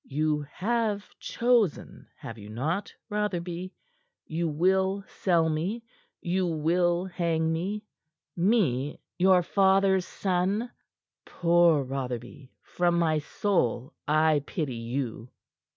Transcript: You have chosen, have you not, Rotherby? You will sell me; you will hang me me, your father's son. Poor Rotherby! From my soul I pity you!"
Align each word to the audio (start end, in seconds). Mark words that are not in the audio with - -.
You 0.09 0.41
have 0.51 1.05
chosen, 1.19 2.07
have 2.17 2.39
you 2.39 2.49
not, 2.49 2.91
Rotherby? 3.11 3.71
You 4.25 4.47
will 4.47 5.03
sell 5.07 5.47
me; 5.47 5.83
you 6.21 6.47
will 6.47 7.05
hang 7.05 7.53
me 7.53 7.83
me, 8.35 8.99
your 9.19 9.43
father's 9.43 10.07
son. 10.07 10.71
Poor 11.23 11.83
Rotherby! 11.83 12.51
From 12.63 12.97
my 12.97 13.19
soul 13.19 13.93
I 14.07 14.41
pity 14.47 14.73
you!" 14.73 15.29